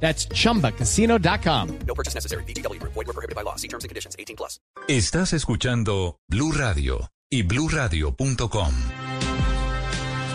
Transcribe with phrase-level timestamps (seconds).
[0.00, 1.78] That's chumbacasino.com.
[1.86, 2.44] No purchase necessary.
[2.44, 2.80] BGW.
[2.82, 3.56] Void were prohibited by law.
[3.56, 4.14] See terms and conditions.
[4.18, 4.60] 18 plus.
[4.88, 8.72] Estás escuchando Blue Radio y bluradio.com.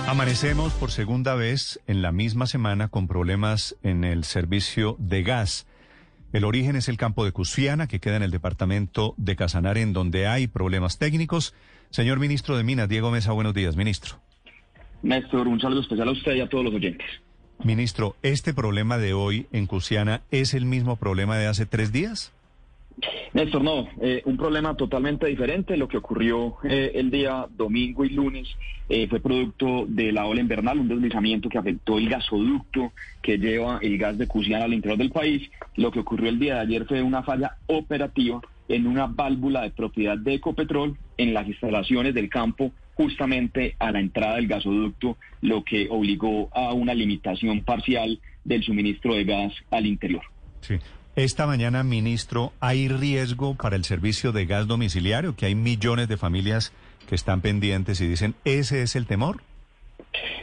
[0.07, 5.67] Amanecemos por segunda vez en la misma semana con problemas en el servicio de gas.
[6.33, 9.93] El origen es el campo de Cusiana, que queda en el departamento de Casanare, en
[9.93, 11.53] donde hay problemas técnicos.
[11.91, 14.15] Señor ministro de Minas, Diego Mesa, buenos días, ministro.
[15.01, 17.07] Néstor, un saludo especial a usted y a todos los oyentes.
[17.63, 22.33] Ministro, ¿este problema de hoy en Cusiana es el mismo problema de hace tres días?
[23.33, 25.77] Néstor, no, eh, un problema totalmente diferente.
[25.77, 28.47] Lo que ocurrió eh, el día domingo y lunes
[28.89, 33.79] eh, fue producto de la ola invernal, un deslizamiento que afectó el gasoducto que lleva
[33.81, 35.49] el gas de Cusiana al interior del país.
[35.75, 39.71] Lo que ocurrió el día de ayer fue una falla operativa en una válvula de
[39.71, 45.63] propiedad de Ecopetrol en las instalaciones del campo justamente a la entrada del gasoducto, lo
[45.63, 50.23] que obligó a una limitación parcial del suministro de gas al interior.
[50.61, 50.75] Sí.
[51.15, 55.35] Esta mañana, ministro, ¿hay riesgo para el servicio de gas domiciliario?
[55.35, 56.71] Que hay millones de familias
[57.07, 59.41] que están pendientes y dicen, ¿ese es el temor?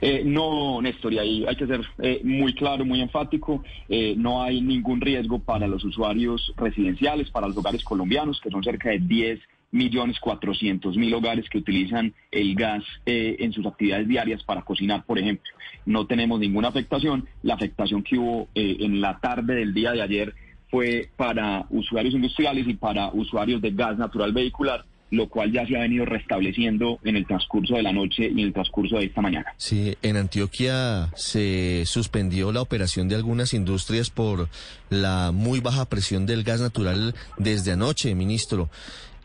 [0.01, 3.63] Eh, no, Néstor, y ahí hay que ser eh, muy claro, muy enfático.
[3.89, 8.63] Eh, no hay ningún riesgo para los usuarios residenciales, para los hogares colombianos, que son
[8.63, 14.09] cerca de 10 millones cuatrocientos mil hogares que utilizan el gas eh, en sus actividades
[14.09, 15.51] diarias para cocinar, por ejemplo.
[15.85, 17.29] No tenemos ninguna afectación.
[17.43, 20.35] La afectación que hubo eh, en la tarde del día de ayer
[20.71, 25.77] fue para usuarios industriales y para usuarios de gas natural vehicular lo cual ya se
[25.77, 29.21] ha venido restableciendo en el transcurso de la noche y en el transcurso de esta
[29.21, 29.55] mañana.
[29.57, 34.49] Sí, en Antioquia se suspendió la operación de algunas industrias por
[34.91, 38.69] la muy baja presión del gas natural desde anoche, ministro.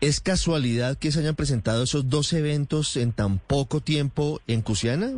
[0.04, 5.14] ¿Es casualidad que se hayan presentado esos dos eventos en tan poco tiempo en Cusiana?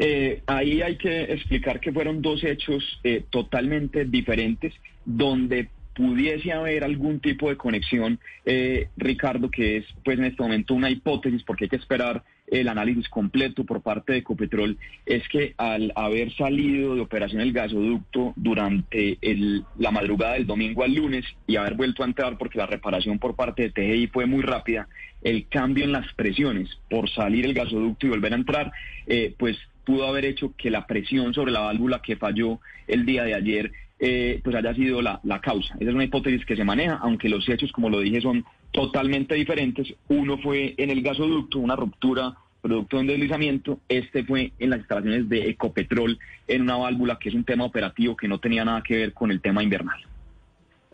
[0.00, 4.74] Eh, ahí hay que explicar que fueron dos hechos eh, totalmente diferentes,
[5.04, 10.74] donde pudiese haber algún tipo de conexión, eh, Ricardo, que es pues en este momento
[10.74, 14.76] una hipótesis, porque hay que esperar el análisis completo por parte de Ecopetrol,
[15.06, 20.84] es que al haber salido de operación el gasoducto durante el, la madrugada del domingo
[20.84, 24.26] al lunes y haber vuelto a entrar porque la reparación por parte de TGI fue
[24.26, 24.86] muy rápida,
[25.22, 28.72] el cambio en las presiones por salir el gasoducto y volver a entrar,
[29.06, 33.24] eh, pues pudo haber hecho que la presión sobre la válvula que falló el día
[33.24, 35.74] de ayer eh, pues haya sido la, la, causa.
[35.78, 39.36] Esa es una hipótesis que se maneja, aunque los hechos, como lo dije, son totalmente
[39.36, 39.94] diferentes.
[40.08, 43.80] Uno fue en el gasoducto, una ruptura producto de un deslizamiento.
[43.88, 46.18] Este fue en las instalaciones de Ecopetrol,
[46.48, 49.30] en una válvula que es un tema operativo que no tenía nada que ver con
[49.30, 50.00] el tema invernal.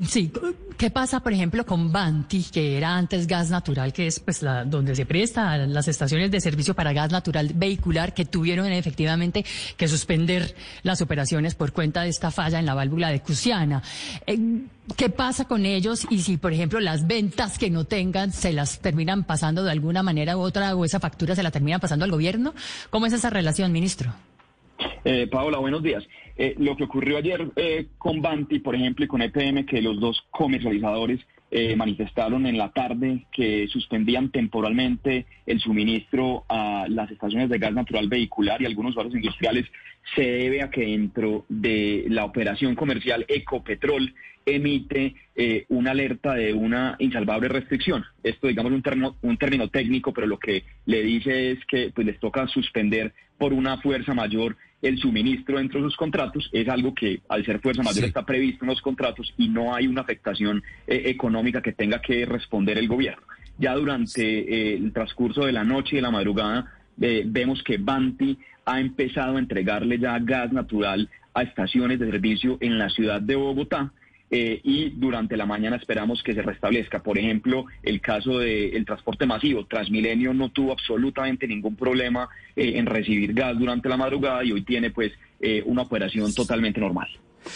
[0.00, 0.30] Sí,
[0.76, 4.64] ¿qué pasa, por ejemplo, con Banti, que era antes gas natural, que es pues la,
[4.64, 9.44] donde se presta las estaciones de servicio para gas natural vehicular que tuvieron efectivamente
[9.76, 10.54] que suspender
[10.84, 13.82] las operaciones por cuenta de esta falla en la válvula de Cusiana?
[14.26, 14.38] Eh,
[14.96, 18.78] ¿Qué pasa con ellos y si, por ejemplo, las ventas que no tengan se las
[18.78, 22.10] terminan pasando de alguna manera u otra o esa factura se la terminan pasando al
[22.12, 22.54] gobierno?
[22.90, 24.14] ¿Cómo es esa relación, ministro?
[25.04, 26.04] Eh, Paola, buenos días.
[26.40, 29.98] Eh, lo que ocurrió ayer eh, con Banti, por ejemplo, y con EPM, que los
[29.98, 37.48] dos comercializadores eh, manifestaron en la tarde que suspendían temporalmente el suministro a las estaciones
[37.48, 39.66] de gas natural vehicular y algunos usuarios industriales,
[40.14, 44.14] se debe a que dentro de la operación comercial Ecopetrol
[44.46, 48.04] emite eh, una alerta de una insalvable restricción.
[48.22, 52.06] Esto, digamos, un término, un término técnico, pero lo que le dice es que pues,
[52.06, 56.48] les toca suspender por una fuerza mayor el suministro dentro de sus contratos.
[56.52, 59.86] Es algo que, al ser fuerza mayor, está previsto en los contratos y no hay
[59.86, 63.22] una afectación eh, económica que tenga que responder el gobierno.
[63.58, 68.38] Ya durante eh, el transcurso de la noche y de la madrugada, vemos que Banti
[68.64, 73.36] ha empezado a entregarle ya gas natural a estaciones de servicio en la ciudad de
[73.36, 73.92] Bogotá.
[74.30, 77.02] Eh, y durante la mañana esperamos que se restablezca.
[77.02, 79.66] Por ejemplo, el caso del transporte masivo.
[79.66, 84.62] Transmilenio no tuvo absolutamente ningún problema eh, en recibir gas durante la madrugada y hoy
[84.62, 87.08] tiene pues eh, una operación totalmente normal.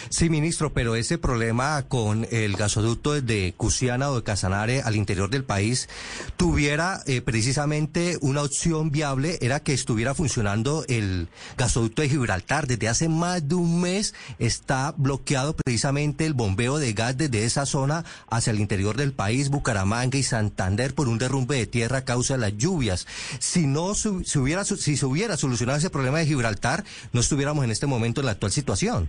[0.08, 5.30] Sí, ministro, pero ese problema con el gasoducto de Cusiana o de Casanare al interior
[5.30, 5.88] del país
[6.36, 12.66] tuviera eh, precisamente una opción viable, era que estuviera funcionando el gasoducto de Gibraltar.
[12.66, 17.66] Desde hace más de un mes está bloqueado precisamente el bombeo de gas desde esa
[17.66, 22.04] zona hacia el interior del país, Bucaramanga y Santander, por un derrumbe de tierra a
[22.04, 23.06] causa de las lluvias.
[23.38, 27.70] Si no se hubiera, si se hubiera solucionado ese problema de Gibraltar, no estuviéramos en
[27.70, 29.08] este momento en la actual situación.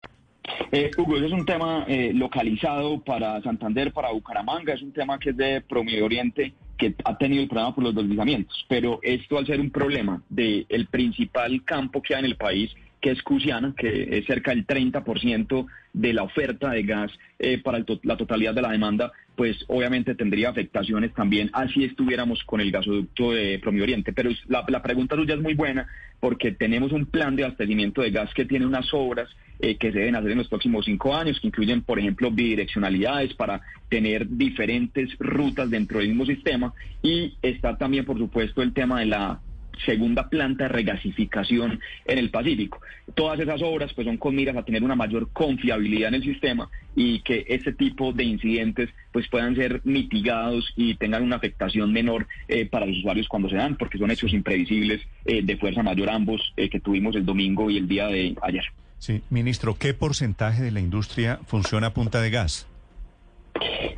[0.71, 5.19] Eh, Hugo, ese es un tema eh, localizado para Santander, para Bucaramanga, es un tema
[5.19, 9.37] que es de Promedio Oriente, que ha tenido el problema por los deslizamientos, pero esto
[9.37, 12.71] al ser un problema del el principal campo que hay en el país,
[13.01, 17.83] que es Cusiana, que es cerca del 30% de la oferta de gas eh, para
[18.03, 23.31] la totalidad de la demanda, pues obviamente tendría afectaciones también así estuviéramos con el gasoducto
[23.31, 24.13] de Promedio Oriente.
[24.13, 25.87] Pero la, la pregunta suya es muy buena
[26.19, 29.27] porque tenemos un plan de abastecimiento de gas que tiene unas obras
[29.59, 33.33] eh, que se deben hacer en los próximos cinco años, que incluyen, por ejemplo, bidireccionalidades
[33.35, 36.73] para tener diferentes rutas dentro del mismo sistema.
[37.03, 39.39] Y está también, por supuesto, el tema de la
[39.85, 42.81] segunda planta de regasificación en el Pacífico.
[43.15, 46.69] Todas esas obras pues son con miras a tener una mayor confiabilidad en el sistema
[46.95, 52.27] y que este tipo de incidentes pues puedan ser mitigados y tengan una afectación menor
[52.47, 56.09] eh, para los usuarios cuando se dan, porque son hechos imprevisibles eh, de fuerza mayor
[56.09, 58.63] ambos eh, que tuvimos el domingo y el día de ayer.
[58.99, 62.67] Sí, ministro, ¿qué porcentaje de la industria funciona a punta de gas?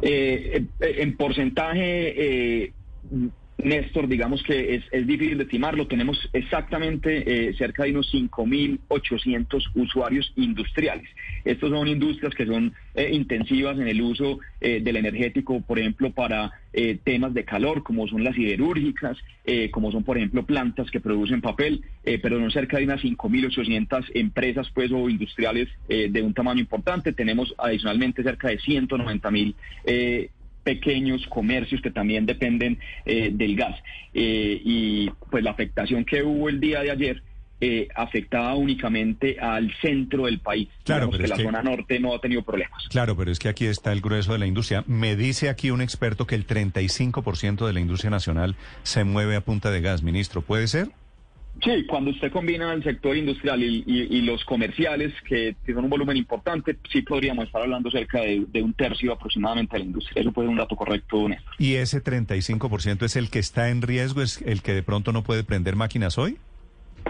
[0.06, 2.74] en porcentaje
[3.64, 5.88] Néstor, digamos que es, es, difícil de estimarlo.
[5.88, 11.08] Tenemos exactamente eh, cerca de unos 5.800 usuarios industriales.
[11.46, 16.12] Estos son industrias que son eh, intensivas en el uso eh, del energético, por ejemplo,
[16.12, 16.52] para
[17.04, 19.16] temas de calor, como son las siderúrgicas,
[19.70, 24.72] como son, por ejemplo, plantas que producen papel, pero son cerca de unas 5.800 empresas
[24.74, 27.14] pues, o industriales de un tamaño importante.
[27.14, 29.54] Tenemos adicionalmente cerca de 190.000
[30.64, 33.78] pequeños comercios que también dependen eh, del gas.
[34.14, 37.24] Eh, y pues la afectación que hubo el día de ayer
[37.66, 40.68] eh, afectaba únicamente al centro del país.
[40.84, 42.84] Claro, pero que la zona norte no ha tenido problemas.
[42.90, 44.84] Claro, pero es que aquí está el grueso de la industria.
[44.86, 49.42] Me dice aquí un experto que el 35% de la industria nacional se mueve a
[49.42, 50.42] punta de gas, ministro.
[50.42, 50.90] ¿Puede ser?
[51.62, 56.78] Sí, cuando usted combina el sector industrial y, los comerciales, que, son un volumen importante,
[56.92, 60.22] sí podríamos estar hablando cerca de, un tercio aproximadamente de la industria.
[60.22, 61.54] Eso puede ser un dato correcto, Néstor.
[61.60, 65.24] ¿Y ese 35% es el que está en riesgo, es el que de pronto no
[65.24, 66.38] puede prender máquinas hoy?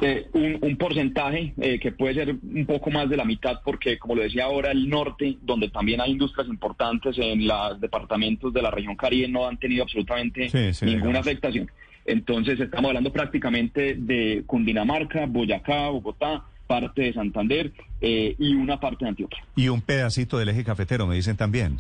[0.02, 4.16] Eh, un, porcentaje eh, que puede ser un poco más de la mitad, porque como
[4.16, 8.72] lo decía ahora, el norte, donde también hay industrias importantes en los departamentos de la
[8.72, 10.50] región Caribe, no han tenido absolutamente
[10.82, 11.70] ninguna afectación.
[12.06, 17.72] Entonces estamos hablando prácticamente de Cundinamarca, Boyacá, Bogotá, parte de Santander
[18.02, 19.44] eh, y una parte de Antioquia.
[19.56, 21.80] Y un pedacito del eje cafetero, me dicen también.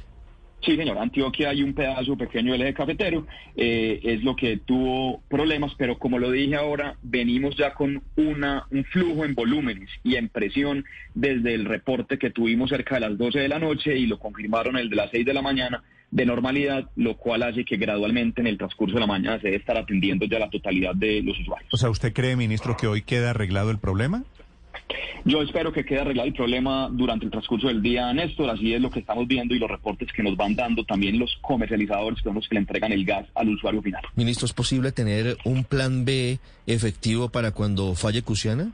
[0.66, 0.98] Sí, señor.
[0.98, 6.00] Antioquia hay un pedazo pequeño del eje cafetero, eh, es lo que tuvo problemas, pero
[6.00, 10.86] como lo dije ahora, venimos ya con una, un flujo en volúmenes y en presión
[11.14, 14.78] desde el reporte que tuvimos cerca de las 12 de la noche y lo confirmaron
[14.78, 18.48] el de las 6 de la mañana de normalidad, lo cual hace que gradualmente en
[18.48, 21.68] el transcurso de la mañana se debe estar atendiendo ya la totalidad de los usuarios.
[21.74, 24.24] O sea, ¿usted cree, ministro, que hoy queda arreglado el problema?
[25.26, 28.50] Yo espero que quede arreglado el problema durante el transcurso del día, Néstor.
[28.52, 31.36] Así es lo que estamos viendo y los reportes que nos van dando también los
[31.42, 34.04] comercializadores, que son los que le entregan el gas al usuario final.
[34.16, 38.72] Ministro, ¿es posible tener un plan B efectivo para cuando falle Cusiana?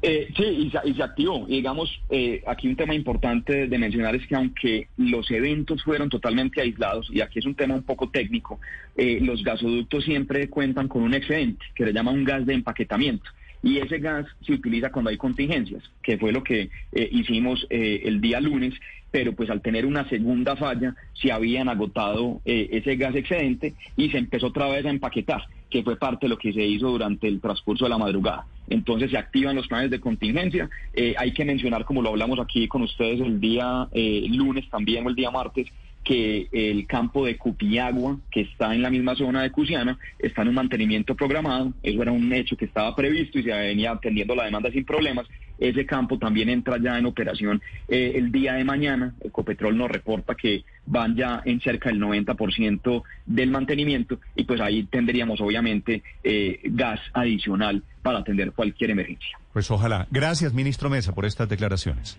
[0.00, 1.46] Eh, sí, y se, activó.
[1.46, 6.60] digamos, eh, aquí un tema importante de mencionar es que aunque los eventos fueron totalmente
[6.60, 8.60] aislados, y aquí es un tema un poco técnico,
[8.96, 13.28] eh, los gasoductos siempre cuentan con un excedente que se llama un gas de empaquetamiento.
[13.60, 16.70] Y ese gas se utiliza cuando hay contingencias, que fue lo que
[17.10, 18.72] hicimos el día lunes,
[19.10, 24.18] pero pues al tener una segunda falla se habían agotado ese gas excedente y se
[24.18, 27.40] empezó otra vez a empaquetar que fue parte de lo que se hizo durante el
[27.40, 28.46] transcurso de la madrugada.
[28.70, 30.68] Entonces se activan los planes de contingencia.
[30.94, 35.06] Eh, hay que mencionar, como lo hablamos aquí con ustedes el día eh, lunes también
[35.06, 35.68] o el día martes,
[36.04, 40.48] que el campo de Cupiagua, que está en la misma zona de Cusiana, está en
[40.48, 41.74] un mantenimiento programado.
[41.82, 45.26] Eso era un hecho que estaba previsto y se venía atendiendo la demanda sin problemas.
[45.58, 49.14] Ese campo también entra ya en operación eh, el día de mañana.
[49.22, 54.84] Ecopetrol nos reporta que van ya en cerca del 90% del mantenimiento y pues ahí
[54.84, 59.38] tendríamos obviamente eh, gas adicional para atender cualquier emergencia.
[59.52, 60.06] Pues ojalá.
[60.10, 62.18] Gracias, ministro Mesa, por estas declaraciones.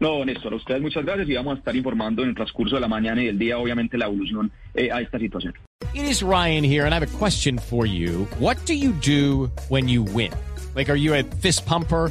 [0.00, 2.80] No, Néstor, a ustedes muchas gracias y vamos a estar informando en el transcurso de
[2.80, 5.54] la mañana y del día, obviamente, la evolución eh, a esta situación.
[5.94, 8.26] It is Ryan here, and I have a question for you.
[8.38, 10.32] What do you do when you win?
[10.74, 12.10] Like, are you a fist pumper?